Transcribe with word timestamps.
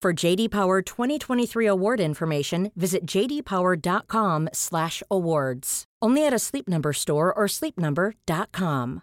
For 0.00 0.12
JD 0.12 0.52
Power 0.52 0.80
2023 0.80 1.66
award 1.66 1.98
information, 1.98 2.70
visit 2.76 3.04
jdpower.com/awards. 3.04 5.84
Only 6.00 6.24
at 6.24 6.32
a 6.32 6.38
Sleep 6.38 6.68
Number 6.68 6.92
store 6.92 7.34
or 7.34 7.48
sleepnumber.com. 7.48 9.02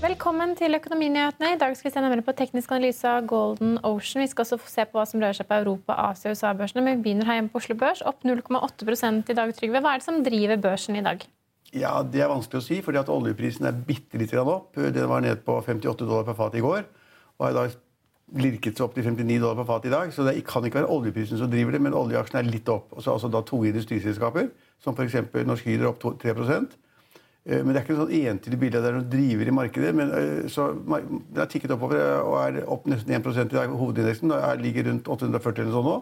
Velkommen 0.00 0.56
til 0.56 0.74
Økonominyhetene. 0.74 1.54
I 1.54 1.58
dag 1.58 1.76
skal 1.76 1.90
vi 1.90 1.92
se 1.92 2.00
nærmere 2.00 2.22
på 2.22 2.32
teknisk 2.32 2.70
analyse 2.70 3.08
av 3.08 3.26
Golden 3.26 3.78
Ocean. 3.82 4.22
Vi 4.22 4.26
skal 4.30 4.44
også 4.44 4.58
se 4.66 4.84
på 4.86 4.98
hva 4.98 5.04
som 5.10 5.20
rører 5.20 5.32
seg 5.34 5.46
på 5.50 5.54
Europa-, 5.58 5.98
Asia- 6.06 6.30
og 6.30 6.36
USA-børsene. 6.38 6.84
Vi 6.86 6.96
begynner 7.02 7.26
her 7.26 7.34
hjemme 7.40 7.50
på 7.50 7.58
Oslo 7.58 7.74
Børs, 7.74 8.02
opp 8.06 8.22
0,8 8.22 9.26
i 9.26 9.34
dag. 9.34 9.54
Trygve, 9.58 9.82
hva 9.82 9.94
er 9.94 9.98
det 9.98 10.06
som 10.06 10.22
driver 10.22 10.56
børsen 10.56 10.96
i 10.96 11.02
dag? 11.02 11.26
Ja, 11.76 12.02
Det 12.02 12.22
er 12.24 12.30
vanskelig 12.32 12.62
å 12.62 12.64
si, 12.64 12.80
fordi 12.80 12.98
at 12.98 13.10
oljeprisen 13.12 13.66
er 13.68 13.72
bitte 13.72 14.18
litt 14.18 14.32
opp. 14.34 14.74
Den 14.74 15.08
var 15.08 15.20
ned 15.20 15.44
på 15.44 15.58
58 15.60 16.06
dollar 16.06 16.24
per 16.24 16.34
fat 16.38 16.54
i 16.54 16.64
går. 16.64 16.84
Og 17.38 17.44
har 17.44 17.52
i 17.52 17.58
dag 17.58 17.76
lirket 18.38 18.76
seg 18.76 18.84
opp 18.86 18.94
til 18.94 19.04
59 19.04 19.40
dollar 19.40 19.56
per 19.60 19.68
fat 19.68 19.84
i 19.86 19.92
dag. 19.92 20.12
Så 20.12 20.24
det 20.24 20.44
kan 20.48 20.64
ikke 20.64 20.80
være 20.80 20.92
oljeprisen 20.92 21.38
som 21.38 21.50
driver 21.50 21.72
det, 21.72 21.82
men 21.84 21.96
oljeaksjene 21.96 22.40
er 22.40 22.50
litt 22.50 22.68
opp. 22.68 22.92
Og 22.96 23.04
så 23.04 23.12
altså 23.12 23.28
da 23.28 23.42
tunge 23.42 23.68
industriselskaper, 23.68 24.48
som 24.80 24.96
f.eks. 24.96 25.20
Norsk 25.44 25.68
Hydro 25.68 25.92
opp 25.92 26.20
3 26.22 26.34
Eh, 27.48 27.64
Men 27.64 27.72
det 27.72 27.80
er 27.80 27.86
ikke 27.86 27.94
et 27.96 28.02
sånn 28.02 28.28
entydig 28.28 28.60
bilde 28.60 28.82
der 28.82 28.92
er 28.92 28.98
noen 28.98 29.10
driver 29.12 29.48
i 29.48 29.56
markedet. 29.56 29.94
men 29.94 30.12
eh, 30.12 30.48
så 30.52 30.72
Den 30.74 31.40
har 31.40 31.48
tikket 31.48 31.72
oppover 31.72 31.96
eh, 31.96 32.20
og 32.20 32.36
er 32.42 32.64
opp 32.68 32.86
nesten 32.86 33.14
1% 33.16 33.52
i 33.52 33.56
dag. 33.56 33.72
Hovedindeksen 33.72 34.34
ligger 34.60 34.90
rundt 34.90 35.08
840 35.08 35.62
eller 35.64 35.76
sånn 35.76 35.88
nå. 35.88 35.98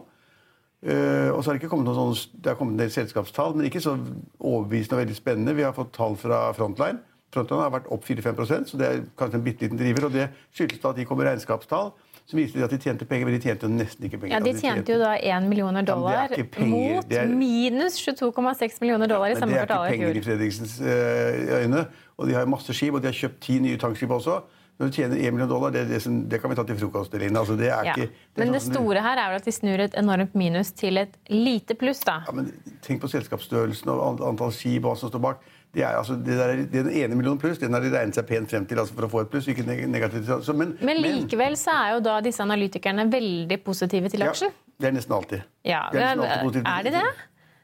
Og 0.85 1.43
så 1.43 1.49
har 1.51 1.55
Det 1.57 1.63
ikke 1.63 1.71
kommet 1.73 1.87
noen 1.89 1.97
sånne, 2.15 2.41
det 2.43 2.51
har 2.53 2.57
kommet 2.59 2.73
en 2.77 2.83
del 2.85 2.91
selskapstall, 2.93 3.55
men 3.57 3.67
ikke 3.67 3.81
så 3.83 3.97
overbevisende 4.41 4.99
og 4.99 5.01
veldig 5.07 5.17
spennende. 5.17 5.55
Vi 5.57 5.63
har 5.65 5.73
fått 5.77 5.93
tall 5.97 6.17
fra 6.21 6.53
Frontline. 6.55 7.01
Frontline 7.35 7.63
har 7.65 7.73
vært 7.75 7.89
opp 7.93 8.05
4-5 8.07 8.69
så 8.71 8.79
det 8.79 8.87
er 8.87 9.01
kanskje 9.19 9.35
en 9.41 9.45
bitte 9.47 9.65
liten 9.67 9.79
driver. 9.81 10.07
og 10.07 10.13
Det 10.13 10.29
skyldes 10.55 10.85
at 10.85 10.97
de 10.97 11.05
kommer 11.09 11.25
regnskapstall 11.31 11.93
som 12.27 12.39
viser 12.41 12.65
at 12.65 12.71
de 12.71 12.79
tjente 12.83 13.07
penger, 13.07 13.25
men 13.29 13.37
de 13.39 13.43
tjente 13.49 13.69
nesten 13.71 14.05
ikke 14.09 14.19
penger. 14.19 14.35
Ja, 14.35 14.41
De 14.43 14.51
Altså, 14.51 14.63
tjente 14.67 14.93
jo 14.93 14.99
da 14.99 15.13
1 15.17 15.45
millioner 15.49 15.83
dollar 15.87 16.29
Ja, 16.35 16.43
penger, 16.43 16.67
mot 16.71 17.13
er- 17.13 17.29
minus 17.31 17.99
22,6 18.03 18.81
millioner 18.81 19.07
dollar 19.07 19.31
i 19.31 19.35
Men 19.35 19.49
fjor. 19.49 19.67
det 19.67 19.71
er 19.71 19.85
ikke 19.87 19.91
penger 19.93 20.17
i. 20.17 20.23
Fredriksens 20.27 20.81
eh, 20.81 21.63
øyne. 21.63 21.87
Og 22.19 22.27
de 22.27 22.35
har 22.35 22.47
masse 22.47 22.73
skip, 22.75 22.95
og 22.95 23.03
de 23.03 23.07
har 23.07 23.15
kjøpt 23.15 23.41
ti 23.41 23.59
nye 23.61 23.77
tankskip 23.79 24.11
også. 24.11 24.43
Når 24.77 24.91
du 24.91 24.93
tjener 24.93 25.17
1 25.17 25.33
million 25.33 25.49
dollar, 25.49 25.71
det, 25.73 25.81
er 25.87 25.89
det, 25.89 26.03
som, 26.05 26.17
det 26.29 26.37
kan 26.43 26.51
vi 26.53 26.57
ta 26.59 26.63
til 26.69 26.77
frokost. 26.77 27.15
Altså, 27.17 27.55
det 27.57 27.71
er 27.73 27.85
Ja. 27.87 27.95
ikke, 27.95 28.11
det 28.35 28.43
er 28.43 28.45
Men 28.45 28.53
det 28.53 28.61
sånn 28.61 28.75
store 28.75 29.01
her 29.01 29.17
er 29.23 29.31
vel 29.33 29.37
at 29.41 29.45
de 29.49 29.53
snur 29.57 29.81
et 29.81 29.95
enormt 29.97 30.35
minus 30.37 30.73
til 30.77 30.99
et 31.01 31.15
lite 31.33 31.75
pluss, 31.81 32.01
da. 32.05 32.19
Ja, 32.27 32.33
men 32.37 32.51
Tenk 32.85 33.01
på 33.01 33.09
selskapsstørrelsen 33.09 33.89
og 33.89 34.21
antall 34.21 34.53
skip 34.53 34.85
og 34.85 34.93
hva 34.93 34.99
som 35.01 35.09
står 35.09 35.23
bak. 35.25 35.41
Det 35.73 35.83
er, 35.83 35.97
altså, 35.97 36.15
det 36.17 36.37
der, 36.39 36.61
den 36.73 36.91
ene 36.93 37.17
millionen 37.17 37.41
pluss 37.41 37.59
den 37.59 37.73
har 37.73 37.81
de 37.81 37.89
regnet 37.93 38.15
seg 38.17 38.27
pent 38.29 38.51
frem 38.53 38.67
til 38.69 38.79
altså, 38.79 38.95
for 38.97 39.09
å 39.09 39.11
få 39.13 39.21
et 39.25 39.31
pluss. 39.33 39.49
ikke 39.49 39.65
negativt. 39.67 40.29
Så, 40.45 40.53
men, 40.57 40.77
Men 40.85 41.01
likevel 41.01 41.57
så 41.57 41.73
er 41.73 41.95
jo 41.97 42.01
da 42.05 42.21
disse 42.25 42.45
analytikerne 42.45 43.09
veldig 43.13 43.59
positive 43.65 44.09
til 44.13 44.21
ja, 44.21 44.29
aksjen. 44.31 44.53
det 44.79 44.89
er 44.89 44.93
nesten 44.93 45.17
alltid. 45.17 45.43
Ja, 45.65 45.87
Det 45.93 46.01
er 46.05 46.21
alltid 46.21 46.63
Er 46.67 46.83
de 46.85 46.91
det? 47.01 47.07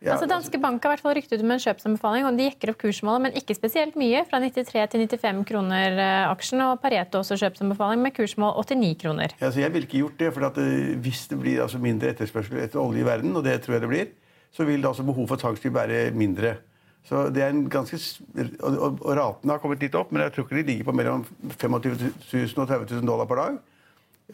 Ja, 0.03 0.17
altså 0.17 0.27
Danske 0.27 0.59
Bank 0.59 0.83
har 0.83 0.91
i 0.91 0.97
hvert 0.97 1.05
fall 1.05 1.15
ryktet 1.15 1.39
ut 1.39 1.47
med 1.47 1.61
en 1.61 1.63
kjøpsanbefaling, 1.63 2.25
og 2.27 2.39
de 2.39 2.49
jekker 2.49 2.73
opp 2.73 2.81
kursmålet, 2.81 3.23
men 3.23 3.37
ikke 3.39 3.55
spesielt 3.55 3.95
mye. 3.99 4.25
Fra 4.27 4.41
93 4.43 4.89
til 4.91 5.05
95 5.05 5.45
kroner 5.47 5.95
eh, 5.95 6.23
aksjen, 6.27 6.63
og 6.67 6.81
Pareto 6.83 7.21
også 7.21 7.39
kjøpsanbefaling 7.39 8.03
med 8.03 8.15
kursmål 8.17 8.57
89 8.65 8.97
kroner. 8.99 9.35
Ja, 9.39 9.53
så 9.55 9.63
jeg 9.63 9.71
ville 9.75 9.87
ikke 9.87 10.01
gjort 10.01 10.19
det, 10.19 10.33
for 10.35 10.49
at, 10.49 10.59
eh, 10.59 10.97
hvis 11.05 11.23
det 11.31 11.39
blir 11.39 11.63
altså, 11.63 11.79
mindre 11.83 12.11
etterspørsel 12.11 12.59
etter 12.65 12.83
olje 12.83 13.05
i 13.05 13.07
verden, 13.07 13.37
og 13.39 13.47
det 13.47 13.61
tror 13.63 13.77
jeg 13.77 13.85
det 13.85 13.91
blir, 13.93 14.11
så 14.53 14.67
vil 14.67 14.83
det 14.83 14.91
altså 14.91 15.07
behov 15.07 15.29
for 15.31 15.41
tankskip 15.41 15.77
være 15.77 16.01
mindre. 16.19 16.57
Så 17.07 17.29
det 17.35 17.45
er 17.45 17.55
en 17.55 17.69
ganske, 17.71 17.99
og, 18.63 18.75
og, 18.79 19.05
Ratene 19.19 19.55
har 19.55 19.63
kommet 19.63 19.83
litt 19.83 19.95
opp, 19.99 20.11
men 20.11 20.25
jeg 20.27 20.35
tror 20.35 20.49
ikke 20.49 20.59
de 20.59 20.67
ligger 20.67 20.89
på 20.91 20.97
mellom 20.99 21.23
25 21.55 21.95
000 22.33 22.59
og 22.59 22.67
30 22.67 22.91
000 22.99 23.07
dollar 23.07 23.31
per 23.31 23.39
dag. 23.43 23.63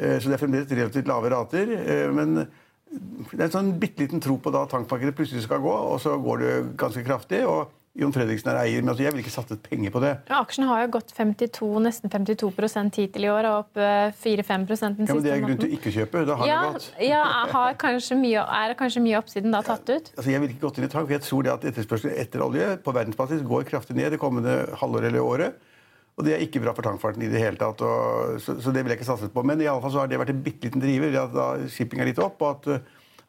Eh, 0.01 0.17
Så 0.17 0.33
det 0.33 0.39
er 0.39 0.43
fremdeles 0.47 0.73
relativt 0.73 1.13
lave 1.13 1.33
rater. 1.33 1.77
Men 2.17 2.49
det 2.91 3.41
er 3.41 3.49
en 3.49 3.57
sånn 3.57 3.73
bitte 3.81 4.01
liten 4.05 4.23
tro 4.25 4.39
på 4.41 4.53
da 4.55 4.65
tankmarkedet 4.71 5.17
plutselig 5.19 5.43
skal 5.45 5.61
gå, 5.65 5.73
og 5.73 5.99
så 6.01 6.15
går 6.23 6.45
det 6.45 6.55
ganske 6.81 7.05
kraftig. 7.07 7.45
og 7.47 7.75
Jon 7.99 8.13
Fredriksen 8.15 8.47
er 8.53 8.59
eier, 8.61 8.83
men 8.85 8.93
altså 8.93 9.03
jeg 9.03 9.11
ville 9.11 9.25
ikke 9.25 9.33
satset 9.35 9.63
penger 9.65 9.91
på 9.91 9.99
det. 10.05 10.11
Ja, 10.29 10.39
aksjen 10.45 10.69
har 10.69 10.85
jo 10.85 10.91
gått 10.95 11.09
52, 11.17 11.71
nesten 11.83 12.13
52 12.13 12.51
hittil 12.95 13.25
i 13.27 13.31
år, 13.33 13.49
og 13.49 13.57
opp 13.65 13.81
eh, 13.83 14.13
4-5 14.15 14.67
den 14.69 14.77
siste 14.79 15.09
Ja, 15.09 15.17
men 15.17 15.25
Det 15.25 15.33
er 15.33 15.41
grunn 15.43 15.59
til 15.59 15.67
måneden. 15.67 15.73
å 15.73 15.79
ikke 15.81 15.95
kjøpe. 15.97 16.23
Da 16.29 16.37
har 16.39 16.47
Ja, 16.47 16.61
det 16.63 16.73
gått. 16.77 16.87
ja 17.09 17.23
har 17.51 17.75
kanskje 17.75 18.19
mye, 18.21 18.45
er 18.61 18.75
kanskje 18.79 19.03
mye 19.03 19.19
oppsiden 19.19 19.51
da 19.51 19.63
tatt 19.67 19.89
ut? 19.91 20.13
Altså, 20.15 20.31
jeg 20.31 20.41
ville 20.45 20.55
ikke 20.55 20.67
gått 20.69 20.79
inn 20.79 20.87
i 20.87 20.93
tank, 20.93 21.09
for 21.09 21.17
jeg 21.17 21.27
tror 21.27 21.43
det 21.43 21.53
at 21.57 21.67
etterspørselen 21.73 22.15
etter 22.23 22.45
olje 22.47 22.69
på 22.85 22.95
verdensbasis 22.95 23.43
går 23.43 23.67
kraftig 23.73 23.97
ned 23.99 24.15
det 24.15 24.21
kommende 24.23 24.55
halvåret 24.79 25.11
eller 25.11 25.21
året. 25.25 25.59
Og 26.19 26.25
det 26.27 26.33
er 26.35 26.41
ikke 26.43 26.59
bra 26.65 26.73
for 26.75 26.83
tankfarten 26.83 27.23
i 27.23 27.29
det 27.31 27.39
hele 27.39 27.57
tatt. 27.61 27.81
Og, 27.87 28.41
så, 28.43 28.57
så 28.59 28.73
det 28.75 28.83
vil 28.83 28.91
jeg 28.91 28.99
ikke 28.99 29.07
satse 29.13 29.29
på. 29.31 29.45
Men 29.47 29.61
i 29.63 29.69
alle 29.71 29.81
fall 29.85 29.93
så 29.95 30.01
har 30.03 30.11
det 30.11 30.19
vært 30.19 30.33
en 30.35 30.41
bitte 30.43 30.67
liten 30.67 30.83
driver. 30.83 31.15
At 31.23 31.35
da 31.37 31.45
shipping 31.71 32.03
er 32.03 32.09
litt 32.11 32.19
opp, 32.25 32.43
og 32.43 32.67
at, 32.73 32.89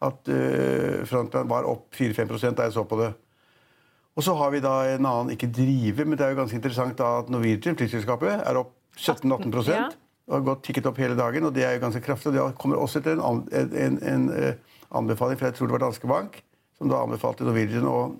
at 0.09 0.31
uh, 0.33 1.03
Frontline 1.05 1.49
var 1.51 1.67
opp 1.69 1.93
4-5 1.93 2.55
da 2.57 2.65
jeg 2.65 2.73
så 2.79 2.83
på 2.89 2.97
det. 3.03 3.11
Og 4.17 4.25
så 4.25 4.33
har 4.35 4.49
vi 4.51 4.59
da 4.65 4.73
en 4.95 5.05
annen, 5.05 5.29
ikke 5.35 5.47
driver, 5.53 6.07
men 6.09 6.17
det 6.19 6.25
er 6.25 6.33
jo 6.33 6.39
ganske 6.41 6.57
interessant 6.57 6.97
da 6.99 7.11
at 7.21 7.29
Norwegian, 7.31 7.77
flyselskapet, 7.79 8.41
er 8.41 8.57
opp 8.59 8.73
17-18 8.97 9.69
Ja. 9.69 9.83
og 10.27 10.33
har 10.35 10.41
gått 10.49 10.65
tikket 10.65 10.89
opp 10.89 10.97
hele 10.99 11.15
dagen, 11.15 11.45
og 11.47 11.53
det 11.55 11.63
er 11.63 11.77
jo 11.77 11.83
ganske 11.85 12.01
kraftig. 12.03 12.33
og 12.33 12.35
Det 12.51 12.57
kommer 12.59 12.81
også 12.81 12.99
etter 12.99 13.15
en, 13.15 13.21
an- 13.23 13.45
en, 13.55 13.69
en, 13.85 13.99
en 14.11 14.25
eh, 14.35 14.57
anbefaling 14.97 15.39
fra 15.39 15.53
jeg 15.53 15.59
tror 15.59 15.69
det 15.69 15.77
var 15.77 15.85
Danske 15.85 16.09
Bank, 16.09 16.41
som 16.81 16.89
da 16.91 16.99
anbefalte 17.05 17.45
Norwegian 17.47 17.87
og 17.87 18.17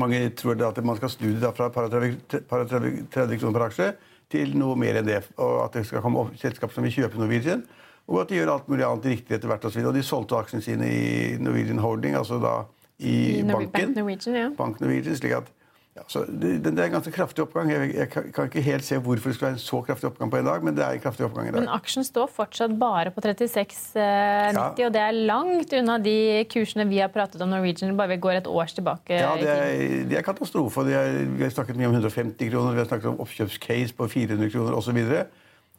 mange 0.00 0.22
tror 0.38 0.62
at 0.68 0.78
man 0.84 0.98
skal 0.98 1.12
snu 1.12 1.28
det 1.40 1.52
fra 1.56 1.68
par 1.72 1.88
og 1.88 1.92
30 1.92 2.46
par 2.48 2.64
og 2.64 2.70
30 2.70 3.06
30 3.12 3.40
kroner 3.40 3.58
per 3.58 3.66
aksje 3.66 3.90
til 4.30 4.56
noe 4.58 4.78
mer 4.78 5.00
enn 5.00 5.08
det. 5.08 5.20
Og 5.38 5.64
at 5.64 5.78
det 5.78 5.86
skal 5.88 6.04
komme 6.04 6.28
selskap 6.40 6.74
som 6.74 6.86
vil 6.86 6.94
kjøpe 6.94 7.20
Norwegian. 7.20 7.64
Og 8.10 8.22
at 8.24 8.30
de 8.30 8.40
gjør 8.40 8.54
alt 8.56 8.68
mulig 8.70 8.86
annet 8.86 9.08
riktig 9.12 9.36
etter 9.36 9.50
hvert. 9.50 9.64
Og, 9.64 9.72
så 9.72 9.86
og 9.86 9.94
de 9.94 10.02
solgte 10.06 10.38
aksjene 10.38 10.64
sine 10.64 10.90
i 10.90 11.38
Norwegian 11.42 11.82
Holding, 11.82 12.16
altså 12.18 12.40
da 12.42 12.54
i, 12.98 13.40
I 13.40 13.42
banken. 13.46 13.70
Bank 13.72 13.96
Norwegian, 13.96 14.36
ja. 14.36 14.48
Bank 14.58 14.80
Norwegian, 14.82 15.16
slik 15.16 15.36
at 15.38 15.50
ja, 15.96 16.02
så 16.06 16.20
det, 16.28 16.50
det 16.62 16.70
er 16.78 16.84
en 16.86 16.92
ganske 16.94 17.10
kraftig 17.12 17.42
oppgang. 17.42 17.70
Jeg, 17.72 17.88
jeg 17.96 18.08
kan, 18.12 18.46
ikke 18.46 18.62
helt 18.62 18.84
se 18.86 18.98
hvorfor 19.02 19.28
det 19.32 19.34
skulle 19.36 19.48
være 19.50 19.56
en 19.58 19.62
så 19.62 19.80
kraftig 19.82 20.06
oppgang 20.06 20.30
på 20.30 20.38
en 20.38 20.46
dag, 20.46 20.62
men 20.64 20.76
det 20.76 20.84
er 20.86 20.94
en 20.96 21.02
kraftig 21.02 21.24
oppgang 21.26 21.48
i 21.48 21.50
dag. 21.50 21.64
Men 21.64 21.72
aksjen 21.74 22.06
står 22.06 22.30
fortsatt 22.30 22.76
bare 22.78 23.10
på 23.10 23.20
36,90, 23.24 23.98
Ja. 23.98 24.68
og 24.86 24.92
det 24.94 25.02
er 25.02 25.18
langt 25.26 25.72
unna 25.80 25.98
de 25.98 26.14
kursene 26.52 26.86
vi 26.88 27.00
har 27.02 27.10
pratet 27.12 27.42
om 27.42 27.50
Norwegian 27.50 27.96
bare 27.98 28.14
vi 28.14 28.20
går 28.22 28.38
et 28.38 28.46
års 28.50 28.72
tilbake. 28.76 29.18
Ja, 29.18 29.34
det 29.40 29.48
er, 29.50 30.06
det 30.10 30.18
er 30.20 30.26
katastrofe. 30.26 30.84
Det 30.86 30.94
er, 30.94 31.20
vi 31.36 31.42
har 31.46 31.50
snakket 31.54 31.76
mye 31.80 31.90
om 31.90 31.98
150 31.98 32.50
kroner, 32.54 32.72
vi 32.78 32.82
har 32.84 32.90
snakket 32.90 33.10
om 33.10 33.20
oppkjøpscase 33.26 33.96
på 33.98 34.08
400 34.14 34.50
kroner 34.54 34.76
osv. 34.78 35.00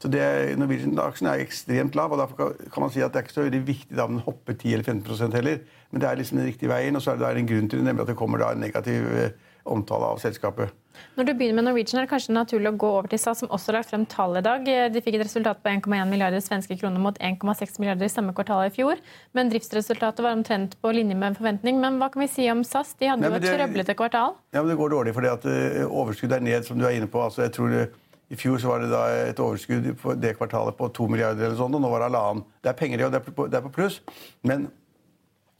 Så, 0.02 0.10
det 0.10 0.20
er- 0.22 0.56
Norwegian-aksjen 0.58 1.28
er 1.30 1.44
ekstremt 1.44 1.96
lav, 1.96 2.12
og 2.12 2.18
derfor 2.20 2.56
kan- 2.74 2.82
man 2.84 2.90
si 2.90 3.02
at 3.02 3.14
det 3.14 3.20
er 3.20 3.24
ikke 3.28 3.34
så 3.38 3.44
veldig 3.46 3.64
viktig 3.68 3.96
da 3.96 4.04
om 4.10 4.16
den 4.18 4.24
hopper 4.26 4.54
10 4.54 4.74
eller 4.74 4.84
15% 4.84 5.34
heller. 5.34 5.60
Men 5.92 6.02
det 6.02 6.10
er 6.10 6.16
liksom 6.18 6.38
den 6.40 6.48
riktige 6.48 6.70
veien, 6.70 6.96
og 6.96 7.02
så 7.02 7.12
er 7.14 7.18
det 7.34 7.38
en 7.38 7.48
grunn 7.48 7.70
til 7.70 7.80
det, 7.80 7.86
nemlig 7.86 8.02
at 8.02 8.08
det 8.08 8.18
kommer 8.18 8.38
da 8.40 8.52
en 8.52 8.60
negativ 8.60 9.06
eh, 9.14 9.30
omtale 9.64 10.14
av 10.14 10.22
selskapet. 10.22 10.72
Når 11.16 11.28
du 11.28 11.32
begynner 11.36 11.58
med 11.60 11.66
Norwegian, 11.68 12.00
er 12.00 12.06
det 12.06 12.12
kanskje 12.12 12.34
naturlig 12.36 12.72
å 12.72 12.78
gå 12.80 12.90
over 12.98 13.10
til 13.12 13.20
SAS, 13.20 13.42
som 13.42 13.52
også 13.52 13.72
har 13.72 13.78
lagt 13.80 13.92
frem 13.92 14.04
tall 14.10 14.38
i 14.40 14.44
dag. 14.46 14.68
De 14.94 15.02
fikk 15.04 15.18
et 15.18 15.24
resultat 15.26 15.62
på 15.64 15.72
1,1 15.72 16.12
milliarder 16.12 16.44
svenske 16.44 16.78
kroner 16.80 17.02
mot 17.04 17.18
1,6 17.20 17.80
milliarder 17.82 18.08
i 18.08 18.12
samme 18.12 18.36
kvartal 18.38 18.68
i 18.68 18.74
fjor. 18.76 19.02
Men 19.38 19.52
driftsresultatet 19.52 20.24
var 20.24 20.38
omtrent 20.38 20.78
på 20.82 20.94
linje 20.96 21.18
med 21.18 21.40
forventning. 21.40 21.82
Men 21.84 22.00
hva 22.02 22.12
kan 22.14 22.24
vi 22.24 22.30
si 22.32 22.48
om 22.52 22.64
SAS? 22.68 22.94
De 23.00 23.10
hadde 23.12 23.24
Nei, 23.24 23.32
jo 23.34 23.42
et 23.42 23.60
trøblete 23.60 23.96
kvartal. 24.00 24.38
Ja, 24.56 24.62
men 24.62 24.72
Det 24.72 24.80
går 24.80 24.96
dårlig 24.96 25.16
fordi 25.18 25.32
at 25.32 25.48
eh, 25.52 25.82
overskuddet 25.88 26.40
er 26.40 26.48
ned, 26.48 26.68
som 26.68 26.80
du 26.80 26.88
er 26.88 26.96
inne 27.00 27.12
på. 27.12 27.24
Altså, 27.24 27.44
jeg 27.48 27.56
tror 27.58 27.72
det, 27.76 27.88
I 28.32 28.40
fjor 28.40 28.62
så 28.64 28.72
var 28.72 28.84
det 28.84 28.92
da 28.94 29.02
et 29.28 29.40
overskudd 29.44 29.90
på 30.00 30.16
det 30.16 30.38
kvartalet 30.40 30.78
på 30.78 30.88
2 30.96 31.10
milliarder, 31.12 31.50
eller 31.50 31.60
sånt, 31.60 31.76
og 31.76 31.84
nå 31.84 31.92
var 31.92 32.04
det 32.04 32.12
halvannen. 32.12 32.46
Det 32.64 32.72
er 32.72 32.80
penger 32.80 33.02
i, 33.02 33.08
og 33.08 33.16
det 33.16 33.26
på, 33.28 33.48
det 33.52 33.60
er 33.60 33.66
på 33.66 33.74
pluss. 33.76 34.00
Men 34.48 34.70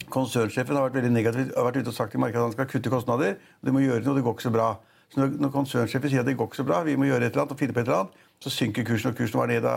konsernsjefen 0.10 0.78
har 0.78 0.88
vært 0.88 1.00
veldig 1.00 1.12
negativ, 1.14 1.52
har 1.56 1.68
vært 1.68 1.82
ute 1.82 1.92
og 1.92 1.98
sagt 1.98 2.16
i 2.16 2.22
markedet 2.22 2.42
at 2.42 2.50
han 2.50 2.56
skal 2.56 2.70
kutte 2.72 2.94
kostnader. 2.94 3.38
og 3.38 3.68
De 3.68 3.76
må 3.76 3.84
gjøre 3.84 4.06
noe, 4.06 4.18
det 4.18 4.26
går 4.26 4.38
ikke 4.38 4.48
så 4.50 4.54
bra. 4.56 4.70
Så 5.12 5.20
når, 5.20 5.34
når 5.44 5.52
konsernsjefen 5.52 6.12
sier 6.12 6.24
at 6.24 6.30
det 6.30 6.38
går 6.40 6.48
ikke 6.48 6.62
så 6.62 6.68
bra, 6.68 6.84
vi 6.88 6.96
må 6.96 7.10
gjøre 7.10 7.28
et 7.28 7.34
eller 7.34 7.44
annet 7.44 7.56
og 7.56 7.60
finne 7.60 7.76
på 7.76 7.82
et 7.82 7.90
eller 7.90 8.06
annet, 8.06 8.30
så 8.42 8.54
synker 8.54 8.88
kursen. 8.88 9.12
Og 9.12 9.18
kursen 9.20 9.42
var 9.42 9.52
ned 9.52 9.66
da 9.66 9.76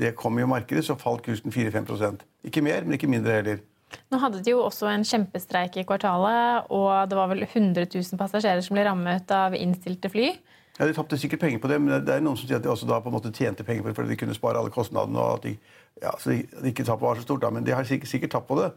det 0.00 0.16
kom 0.18 0.38
i 0.38 0.48
markedet, 0.48 0.82
så 0.86 0.98
falt 0.98 1.22
kursen 1.24 1.54
4-5% 1.54 2.26
Ikke 2.50 2.64
mer, 2.64 2.82
men 2.84 2.98
ikke 2.98 3.10
mindre 3.10 3.38
heller. 3.38 3.62
Nå 4.10 4.18
hadde 4.18 4.40
de 4.42 4.50
jo 4.50 4.64
også 4.64 4.88
en 4.90 5.06
kjempestreik 5.06 5.78
i 5.78 5.84
kvartalet, 5.86 6.66
og 6.74 6.90
det 7.10 7.18
var 7.18 7.30
vel 7.30 7.44
100 7.46 7.86
000 7.86 8.18
passasjerer 8.18 8.64
som 8.64 8.74
ble 8.74 8.86
rammet 8.88 9.30
av 9.34 9.54
innstilte 9.54 10.10
fly. 10.10 10.32
Ja, 10.78 10.88
De 10.88 10.96
tapte 10.96 11.18
sikkert 11.20 11.44
penger 11.44 11.60
på 11.62 11.70
det, 11.70 11.78
men 11.78 12.02
det 12.02 12.16
er 12.16 12.24
noen 12.24 12.38
som 12.38 12.48
sier 12.48 12.58
at 12.58 12.64
de 12.64 12.72
også 12.72 12.88
da 12.90 12.98
på 13.02 13.10
en 13.10 13.14
måte 13.14 13.30
tjente 13.34 13.62
penger 13.66 13.84
på 13.84 13.92
det 13.92 13.98
fordi 14.00 14.10
de 14.10 14.18
kunne 14.24 14.34
spare 14.34 14.58
alle 14.58 14.74
kostnadene. 14.74 15.20
og 15.22 15.38
at 15.38 15.46
de, 15.46 15.54
ja, 16.02 16.16
så 16.18 16.32
de, 16.32 16.40
de 16.50 16.72
ikke 16.72 16.86
tappet 16.88 17.06
var 17.06 17.20
så 17.20 17.26
stort, 17.26 17.44
da, 17.44 17.52
men 17.54 17.66
de 17.66 17.76
har 17.76 17.86
sikkert, 17.86 18.10
sikkert 18.10 18.34
tapt 18.34 18.50
på 18.50 18.58
det. 18.58 18.72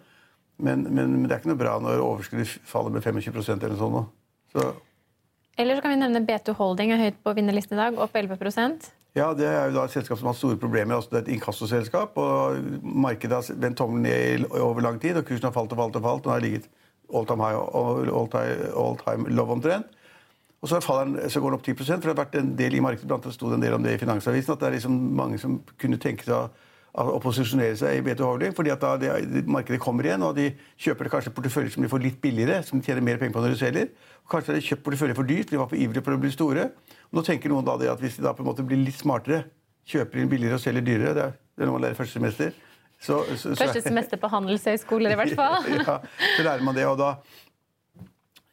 Men, 0.57 0.83
men, 0.89 1.13
men 1.13 1.25
det 1.27 1.36
er 1.36 1.42
ikke 1.42 1.51
noe 1.51 1.59
bra 1.59 1.77
når 1.83 2.01
overskuddet 2.01 2.54
faller 2.65 2.94
med 2.94 3.06
25 3.06 3.33
eller 3.54 3.75
noe 3.75 3.81
sånt. 3.81 4.13
Så 4.56 4.69
Eller 5.57 5.77
så 5.77 5.83
kan 5.83 5.94
vi 5.94 6.00
nevne 6.01 6.24
B2 6.25 6.56
Holding 6.57 6.94
er 6.94 7.01
høyt 7.01 7.19
på 7.24 7.33
vinnerlisten 7.38 7.77
i 7.77 7.81
dag, 7.81 8.00
opp 8.01 8.15
11% 8.15 8.89
ja, 9.18 9.31
Det 9.33 9.48
er 9.50 9.69
jo 9.69 9.77
da 9.77 9.86
et 9.88 9.94
selskap 9.94 10.19
som 10.19 10.30
har 10.30 10.36
store 10.38 10.59
problemer. 10.62 10.95
altså 10.95 11.09
Det 11.09 11.18
er 11.18 11.24
et 11.25 11.33
inkassoselskap. 11.38 12.18
og 12.18 12.57
Markedet 12.83 13.33
har 13.33 13.62
vendt 13.62 13.77
tommelen 13.77 14.04
ned 14.04 14.45
over 14.51 14.81
lang 14.81 15.01
tid, 15.01 15.18
og 15.18 15.25
kursen 15.25 15.50
har 15.50 15.56
falt 15.56 15.71
og 15.71 15.77
falt 15.77 15.95
og 15.95 16.04
falt. 16.04 16.25
og 16.25 16.33
har 16.33 16.39
ligget 16.39 16.69
all 17.13 17.25
time 17.25 17.44
high 17.44 17.57
all 17.57 18.27
time, 18.27 18.71
all 18.75 18.98
time 18.98 19.30
love 19.30 19.51
omtrent. 19.51 19.86
Og 20.62 20.69
så, 20.69 20.80
faller 20.80 21.04
den, 21.06 21.30
så 21.30 21.39
går 21.39 21.50
den 21.50 21.59
opp 21.59 21.65
10 21.65 21.74
for 21.74 21.95
det 21.95 22.06
har 22.07 22.25
vært 22.25 22.36
en 22.36 22.56
del 22.57 22.75
i 22.75 22.80
markedet, 22.80 23.07
blant 23.07 23.25
annet 23.25 23.36
sto 23.36 23.50
det 23.50 23.59
en 23.59 23.62
del 23.62 23.74
om 23.74 23.83
det 23.83 23.94
i 23.94 23.98
Finansavisen, 24.01 24.54
at 24.54 24.59
det 24.59 24.68
er 24.68 24.74
liksom 24.74 24.95
mange 25.15 25.38
som 25.38 25.59
kunne 25.77 26.00
tenke 26.01 26.25
seg 26.25 26.33
å, 26.33 26.48
å 26.97 27.19
posisjonere 27.21 27.75
seg 27.77 27.99
i 27.99 28.03
B2 28.07 28.25
Holding, 28.25 28.53
fordi 28.57 28.71
at 28.73 28.81
da 28.81 28.95
det, 28.97 29.44
markedet 29.45 29.77
kommer 29.83 30.07
igjen, 30.07 30.23
og 30.25 30.33
de 30.38 30.47
kjøper 30.81 31.09
kanskje 31.13 31.33
porteføljer 31.35 31.75
som 31.75 31.83
de 31.85 31.89
får 31.91 32.01
litt 32.01 32.17
billigere, 32.23 32.63
som 32.65 32.79
de 32.81 32.85
tjener 32.89 33.05
mer 33.05 33.19
penger 33.21 33.35
på 33.35 33.44
når 33.44 33.53
de 33.53 33.59
selger. 33.61 33.91
Og 34.25 34.31
kanskje 34.33 34.51
har 34.53 34.57
de 34.57 34.65
kjøpt 34.65 34.83
porteføljer 34.88 35.19
for 35.19 35.29
dyrt, 35.29 35.51
de 35.53 35.59
var 35.61 35.69
for 35.69 35.77
ivrige 35.77 36.01
for 36.07 36.17
å 36.17 36.21
bli 36.23 36.31
store. 36.33 36.69
Og 37.11 37.19
nå 37.19 37.25
tenker 37.27 37.53
noen 37.53 37.67
da 37.67 37.75
det 37.77 37.91
at 37.94 38.01
hvis 38.01 38.17
de 38.17 38.25
da 38.25 38.33
på 38.33 38.41
en 38.41 38.49
måte 38.49 38.65
blir 38.65 38.81
litt 38.81 38.97
smartere, 38.97 39.44
kjøper 39.88 40.23
inn 40.23 40.31
billigere 40.31 40.57
og 40.57 40.63
selger 40.65 40.83
dyrere, 40.89 41.13
det 41.15 41.25
er, 41.29 41.35
det 41.55 41.63
er 41.63 41.69
noe 41.69 41.77
man 41.77 41.85
lærer 41.85 41.99
første 42.01 42.17
semester. 42.17 42.55
Så, 42.97 43.19
så, 43.38 43.51
så- 43.53 43.59
Første 43.61 43.83
semester 43.85 44.17
på 44.17 44.31
handelshøyskoler, 44.33 45.13
i 45.13 45.19
hvert 45.21 45.35
fall. 45.41 45.69
ja, 45.77 45.99
så 46.33 46.47
lærer 46.49 46.65
man 46.65 46.75
det, 46.75 46.88
og 46.89 46.97
da 46.97 47.13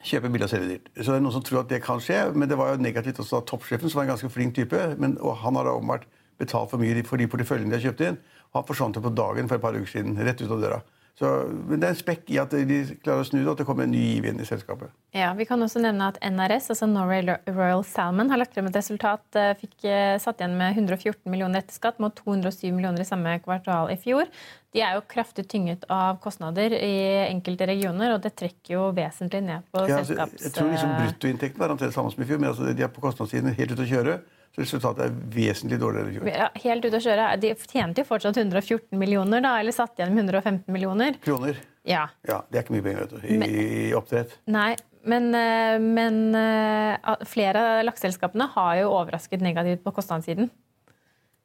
kjøper 0.05 0.29
billig 0.35 0.45
og 0.47 0.53
selger 0.53 0.69
dyrt. 0.75 0.91
Så 1.01 1.09
det 1.09 1.17
er 1.17 1.25
noen 1.25 1.33
som 1.39 1.45
tror 1.47 1.63
at 1.63 1.71
det 1.73 1.81
kan 1.85 2.03
skje, 2.05 2.19
men 2.37 2.51
det 2.51 2.59
var 2.61 2.75
jo 2.75 2.83
negativt 2.85 3.23
også 3.25 3.41
da 3.41 3.47
toppsjefen, 3.49 3.89
som 3.89 4.03
var 4.03 4.05
en 4.09 4.13
ganske 4.13 4.29
flink 4.35 4.53
type, 4.59 4.83
men, 5.01 5.17
og 5.25 5.39
han 5.41 5.57
har 5.57 5.65
da 5.71 5.73
åpenbart 5.79 6.05
betalt 6.41 6.73
for 6.73 6.83
mye 6.83 7.05
for 7.07 7.21
de 7.21 7.29
porteføljene 7.31 7.71
de 7.73 7.79
har 7.79 7.85
kjøpt 7.89 8.03
inn, 8.09 8.19
han 8.55 8.67
forsvant 8.69 8.97
jo 8.99 9.05
på 9.05 9.15
dagen 9.15 9.49
for 9.51 9.59
et 9.59 9.65
par 9.65 9.77
uker 9.77 9.91
siden, 9.91 10.19
rett 10.19 10.43
ut 10.43 10.51
av 10.51 10.61
døra. 10.63 10.83
Så, 11.15 11.29
men 11.47 11.79
det 11.79 11.87
er 11.87 11.93
en 11.95 11.99
spekk 11.99 12.31
i 12.35 12.41
at 12.43 12.51
de 12.51 12.79
klarer 13.05 13.23
å 13.23 13.27
snu 13.27 13.37
det, 13.37 13.45
og 13.47 13.53
at 13.53 13.61
det 13.61 13.67
kommer 13.69 13.87
en 13.87 13.93
ny 13.95 14.01
giv 14.03 14.25
inn 14.27 14.41
i 14.43 14.47
selskapet. 14.49 14.91
Ja, 15.15 15.29
Vi 15.39 15.47
kan 15.47 15.63
også 15.63 15.79
nevne 15.79 16.09
at 16.11 16.19
NRS, 16.19 16.73
altså 16.75 16.89
Norway 16.91 17.23
Royal 17.47 17.85
Salmon, 17.87 18.33
har 18.33 18.41
lagt 18.41 18.57
frem 18.57 18.67
et 18.67 18.75
resultat. 18.75 19.23
eh, 19.39 19.53
Fikk 19.61 19.87
eh, 19.87 20.17
satt 20.19 20.43
igjen 20.43 20.59
med 20.59 20.75
114 20.75 21.31
millioner 21.31 21.63
etter 21.63 21.77
skatt 21.79 22.03
mot 22.03 22.11
207 22.19 22.73
millioner 22.75 23.05
i 23.05 23.07
samme 23.07 23.37
kvartal 23.45 23.93
i 23.95 23.99
fjor. 24.03 24.27
De 24.75 24.83
er 24.83 24.99
jo 24.99 25.07
kraftig 25.07 25.47
tynget 25.47 25.87
av 25.87 26.19
kostnader 26.19 26.75
i 26.75 27.29
enkelte 27.29 27.71
regioner, 27.71 28.17
og 28.17 28.25
det 28.27 28.35
trekker 28.35 28.75
jo 28.75 28.89
vesentlig 28.97 29.45
ned 29.47 29.71
på 29.71 29.87
Ja, 29.87 30.01
altså, 30.01 30.17
selskaps... 30.17 30.49
jeg 30.49 30.57
tror 30.59 30.75
liksom 30.75 30.97
Bruttoinntekten 30.99 31.63
var 31.63 31.77
omtrent 31.77 31.95
samme 31.95 32.11
som 32.11 32.27
i 32.27 32.27
fjor, 32.27 32.43
men 32.43 32.51
altså, 32.51 32.75
de 32.75 32.83
er 32.83 32.91
på 32.91 33.07
kostnadssiden 33.07 33.55
helt 33.55 33.77
ute 33.77 33.87
å 33.87 33.93
kjøre. 33.93 34.19
Så 34.55 34.63
resultatet 34.63 35.09
er 35.09 35.15
vesentlig 35.35 35.81
dårligere 35.83 36.11
i 36.13 36.17
fjor. 36.17 36.29
Ja, 36.31 36.49
helt 36.63 36.85
ute 36.87 36.99
å 37.01 37.03
kjøre. 37.03 37.29
De 37.43 37.53
tjente 37.59 38.05
jo 38.05 38.07
fortsatt 38.07 38.39
114 38.39 38.99
millioner, 39.01 39.43
da, 39.43 39.57
eller 39.59 39.75
satt 39.75 39.99
igjen 39.99 40.15
med 40.15 40.29
115 40.29 40.71
millioner. 40.75 41.19
Kroner. 41.25 41.59
Ja. 41.83 42.07
Ja, 42.29 42.41
det 42.49 42.61
er 42.61 42.67
ikke 42.67 42.77
mye 42.77 42.85
penger 42.87 43.03
vet 43.05 43.15
du, 43.17 43.25
i, 43.27 43.39
i 43.51 43.95
oppdrett. 43.99 44.37
Nei, 44.55 44.71
men, 45.11 45.27
eh, 45.37 45.77
men 45.83 46.21
eh, 46.39 47.17
flere 47.29 47.65
av 47.65 47.83
lakseselskapene 47.91 48.47
har 48.55 48.79
jo 48.79 48.93
overrasket 48.95 49.43
negativt 49.45 49.83
på 49.85 49.93
kostnadssiden. 49.99 50.49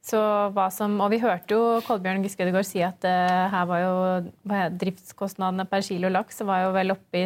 Så 0.05 0.19
hva 0.55 0.69
som, 0.71 0.95
og 1.03 1.11
Vi 1.11 1.19
hørte 1.21 1.57
jo 1.57 1.63
Kolbjørn 1.85 2.23
Giske 2.23 2.45
Ødegaard 2.45 2.67
si 2.69 2.79
at 2.85 3.03
uh, 3.03 3.49
her 3.51 3.65
var 3.67 3.81
jo 3.83 3.95
driftskostnadene 4.79 5.65
per 5.67 5.83
kilo 5.85 6.07
laks 6.13 6.39
var 6.47 6.63
jo 6.63 6.69
vel 6.77 6.93
oppe 6.95 7.25